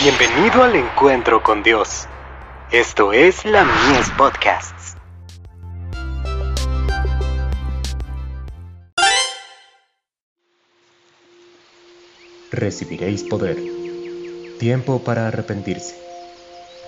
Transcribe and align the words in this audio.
Bienvenido 0.00 0.62
al 0.62 0.76
encuentro 0.76 1.42
con 1.42 1.64
Dios. 1.64 2.06
Esto 2.70 3.12
es 3.12 3.44
la 3.44 3.64
Mies 3.64 4.08
Podcasts. 4.16 4.94
Recibiréis 12.52 13.24
poder. 13.24 13.58
Tiempo 14.60 15.00
para 15.02 15.26
arrepentirse. 15.26 15.96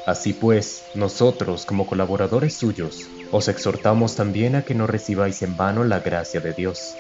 Así 0.07 0.33
pues, 0.33 0.85
nosotros, 0.95 1.67
como 1.67 1.89
colaboradores 1.89 2.55
suyos, 2.55 3.09
os 3.33 3.49
exhortamos 3.49 4.15
también 4.15 4.55
a 4.55 4.63
que 4.63 4.77
no 4.77 4.87
recibáis 4.87 5.43
en 5.43 5.57
vano 5.57 5.83
la 5.83 5.99
gracia 5.99 6.39
de 6.39 6.53
Dios. 6.53 6.95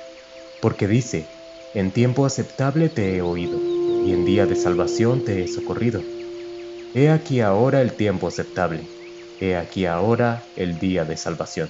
Porque 0.60 0.88
dice, 0.88 1.28
en 1.72 1.92
tiempo 1.92 2.26
aceptable 2.26 2.88
te 2.88 3.16
he 3.16 3.22
oído 3.22 3.69
y 4.04 4.12
en 4.12 4.24
día 4.24 4.46
de 4.46 4.56
salvación 4.56 5.24
te 5.24 5.42
he 5.42 5.48
socorrido. 5.48 6.02
He 6.94 7.10
aquí 7.10 7.40
ahora 7.40 7.82
el 7.82 7.92
tiempo 7.92 8.28
aceptable, 8.28 8.80
he 9.40 9.56
aquí 9.56 9.86
ahora 9.86 10.42
el 10.56 10.78
día 10.78 11.04
de 11.04 11.16
salvación. 11.16 11.68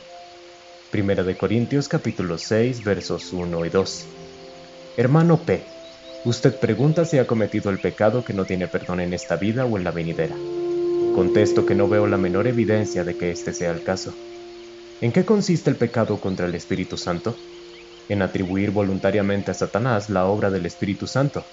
Primera 0.90 1.22
de 1.22 1.36
Corintios 1.36 1.88
capítulo 1.88 2.38
6 2.38 2.84
versos 2.84 3.32
1 3.32 3.66
y 3.66 3.68
2. 3.68 4.06
Hermano 4.96 5.38
P, 5.38 5.62
usted 6.24 6.54
pregunta 6.58 7.04
si 7.04 7.18
ha 7.18 7.26
cometido 7.26 7.70
el 7.70 7.78
pecado 7.78 8.24
que 8.24 8.32
no 8.32 8.44
tiene 8.44 8.66
perdón 8.66 9.00
en 9.00 9.12
esta 9.12 9.36
vida 9.36 9.64
o 9.64 9.76
en 9.76 9.84
la 9.84 9.90
venidera. 9.90 10.34
Contesto 11.14 11.66
que 11.66 11.74
no 11.74 11.88
veo 11.88 12.06
la 12.06 12.16
menor 12.16 12.46
evidencia 12.46 13.04
de 13.04 13.16
que 13.16 13.30
este 13.30 13.52
sea 13.52 13.70
el 13.72 13.82
caso. 13.82 14.14
¿En 15.00 15.12
qué 15.12 15.24
consiste 15.24 15.70
el 15.70 15.76
pecado 15.76 16.20
contra 16.20 16.46
el 16.46 16.54
Espíritu 16.54 16.96
Santo? 16.96 17.36
En 18.08 18.22
atribuir 18.22 18.70
voluntariamente 18.70 19.50
a 19.50 19.54
Satanás 19.54 20.10
la 20.10 20.26
obra 20.26 20.50
del 20.50 20.66
Espíritu 20.66 21.06
Santo, 21.06 21.44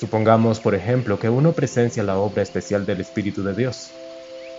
Supongamos, 0.00 0.60
por 0.60 0.74
ejemplo, 0.74 1.18
que 1.18 1.28
uno 1.28 1.52
presencia 1.52 2.02
la 2.02 2.16
obra 2.16 2.40
especial 2.42 2.86
del 2.86 3.02
Espíritu 3.02 3.42
de 3.42 3.52
Dios. 3.52 3.90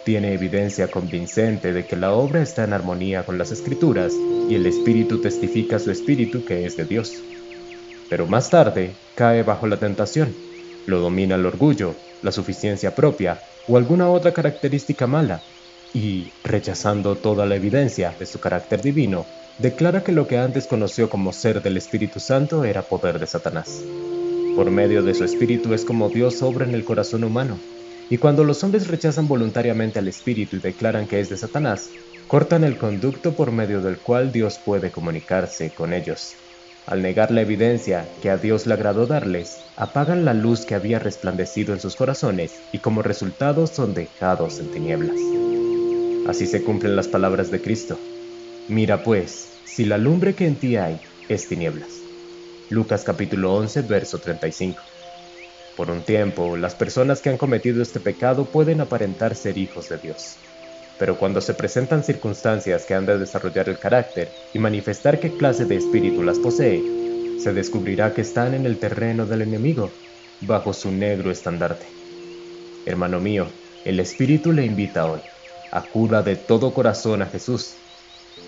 Tiene 0.06 0.36
evidencia 0.36 0.92
convincente 0.92 1.74
de 1.74 1.88
que 1.88 1.96
la 1.96 2.14
obra 2.14 2.44
está 2.44 2.64
en 2.64 2.74
armonía 2.74 3.26
con 3.26 3.40
las 3.40 3.50
Escrituras 3.52 4.14
y 4.48 4.54
el 4.54 4.68
Espíritu 4.68 5.20
testifica 5.20 5.80
su 5.80 5.90
Espíritu 5.90 6.46
que 6.46 6.68
es 6.68 6.78
de 6.78 6.86
Dios. 6.86 7.24
Pero 8.08 8.28
más 8.28 8.52
tarde 8.52 8.92
cae 9.16 9.42
bajo 9.42 9.66
la 9.66 9.78
tentación, 9.78 10.32
lo 10.86 11.00
domina 11.00 11.34
el 11.34 11.46
orgullo, 11.48 11.96
la 12.22 12.32
suficiencia 12.32 12.94
propia 12.94 13.42
o 13.68 13.78
alguna 13.78 14.12
otra 14.12 14.34
característica 14.34 15.08
mala, 15.08 15.42
y, 15.92 16.32
rechazando 16.44 17.16
toda 17.16 17.48
la 17.48 17.56
evidencia 17.56 18.14
de 18.20 18.28
su 18.28 18.40
carácter 18.40 18.84
divino, 18.84 19.26
declara 19.58 20.04
que 20.04 20.12
lo 20.12 20.28
que 20.28 20.38
antes 20.38 20.68
conoció 20.68 21.10
como 21.10 21.34
ser 21.34 21.64
del 21.64 21.78
Espíritu 21.78 22.20
Santo 22.20 22.64
era 22.64 22.84
poder 22.84 23.18
de 23.18 23.26
Satanás. 23.26 23.82
Por 24.56 24.70
medio 24.70 25.02
de 25.02 25.14
su 25.14 25.24
espíritu 25.24 25.74
es 25.74 25.86
como 25.86 26.10
Dios 26.10 26.42
obra 26.42 26.66
en 26.66 26.76
el 26.76 26.84
corazón 26.84 27.24
humano. 27.24 27.58
Y 28.10 28.18
cuando 28.18 28.44
los 28.44 28.64
hombres 28.64 28.90
rechazan 28.90 29.28
voluntariamente 29.28 30.00
al 30.00 30.10
espíritu 30.10 30.58
y 30.58 30.60
declaran 30.60 31.08
que 31.08 31.22
es 31.22 31.30
de 31.30 31.38
Satanás, 31.38 31.90
cortan 32.28 32.66
el 32.66 32.78
conducto 32.78 33.34
por 33.34 33.52
medio 33.52 33.82
del 33.82 33.98
cual 34.00 34.32
Dios 34.34 34.60
puede 34.66 34.92
comunicarse 34.92 35.74
con 35.74 35.94
ellos. 35.94 36.36
Al 36.86 37.02
negar 37.02 37.32
la 37.32 37.42
evidencia 37.42 38.06
que 38.22 38.30
a 38.30 38.38
Dios 38.38 38.68
le 38.68 38.74
agradó 38.74 39.08
darles, 39.08 39.56
apagan 39.78 40.26
la 40.26 40.34
luz 40.34 40.66
que 40.66 40.76
había 40.76 41.00
resplandecido 41.00 41.74
en 41.74 41.80
sus 41.80 41.96
corazones 41.96 42.52
y 42.74 42.80
como 42.80 43.02
resultado 43.02 43.68
son 43.68 43.94
dejados 43.94 44.60
en 44.60 44.72
tinieblas. 44.72 45.20
Así 46.28 46.46
se 46.46 46.64
cumplen 46.64 46.98
las 46.98 47.08
palabras 47.08 47.52
de 47.52 47.62
Cristo. 47.62 47.98
Mira 48.68 49.04
pues, 49.04 49.60
si 49.64 49.86
la 49.86 49.98
lumbre 49.98 50.36
que 50.36 50.48
en 50.48 50.56
ti 50.58 50.76
hay 50.76 51.00
es 51.30 51.48
tinieblas. 51.48 52.11
Lucas 52.72 53.04
capítulo 53.04 53.54
11, 53.54 53.82
verso 53.82 54.20
35. 54.20 54.82
Por 55.76 55.92
un 55.92 56.04
tiempo, 56.04 56.56
las 56.56 56.74
personas 56.74 57.20
que 57.20 57.30
han 57.30 57.38
cometido 57.38 57.82
este 57.82 58.00
pecado 58.00 58.46
pueden 58.46 58.80
aparentar 58.80 59.36
ser 59.36 59.58
hijos 59.58 59.90
de 59.90 59.98
Dios. 59.98 60.38
Pero 60.98 61.18
cuando 61.18 61.42
se 61.42 61.54
presentan 61.54 62.02
circunstancias 62.02 62.86
que 62.86 62.94
han 62.94 63.06
de 63.06 63.18
desarrollar 63.18 63.68
el 63.68 63.78
carácter 63.78 64.32
y 64.54 64.60
manifestar 64.60 65.20
qué 65.20 65.36
clase 65.36 65.66
de 65.66 65.76
espíritu 65.76 66.24
las 66.24 66.40
posee, 66.40 66.82
se 67.44 67.52
descubrirá 67.52 68.14
que 68.14 68.22
están 68.22 68.54
en 68.54 68.66
el 68.66 68.78
terreno 68.78 69.26
del 69.26 69.42
enemigo, 69.42 69.92
bajo 70.40 70.72
su 70.72 70.94
negro 70.94 71.30
estandarte. 71.30 71.86
Hermano 72.86 73.20
mío, 73.20 73.48
el 73.84 74.00
Espíritu 74.00 74.54
le 74.54 74.66
invita 74.66 75.12
hoy. 75.12 75.20
Acuda 75.72 76.24
de 76.24 76.38
todo 76.38 76.74
corazón 76.74 77.22
a 77.22 77.26
Jesús. 77.26 77.74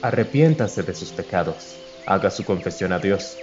Arrepiéntase 0.02 0.82
de 0.84 0.96
sus 0.96 1.12
pecados. 1.12 1.76
Haga 2.06 2.32
su 2.32 2.46
confesión 2.46 2.94
a 2.94 3.00
Dios 3.00 3.36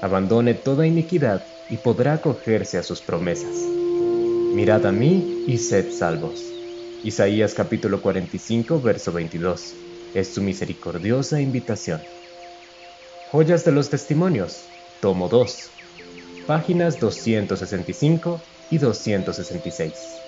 abandone 0.00 0.54
toda 0.54 0.86
iniquidad 0.86 1.44
y 1.70 1.76
podrá 1.78 2.14
acogerse 2.14 2.78
a 2.78 2.82
sus 2.82 3.00
promesas. 3.00 3.54
Mirad 4.54 4.86
a 4.86 4.92
mí 4.92 5.44
y 5.46 5.58
sed 5.58 5.90
salvos. 5.92 6.44
Isaías 7.04 7.54
capítulo 7.54 8.00
45, 8.00 8.80
verso 8.80 9.12
22. 9.12 9.74
Es 10.14 10.28
su 10.34 10.42
misericordiosa 10.42 11.40
invitación. 11.40 12.00
Joyas 13.30 13.64
de 13.64 13.72
los 13.72 13.90
Testimonios, 13.90 14.68
tomo 15.00 15.28
2, 15.28 15.70
páginas 16.46 16.98
265 16.98 18.40
y 18.70 18.78
266. 18.78 20.27